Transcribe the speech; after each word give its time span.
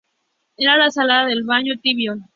Era 0.57 0.77
la 0.77 0.89
sala 0.89 1.27
del 1.27 1.43
baño 1.43 1.73
tibio. 1.79 2.17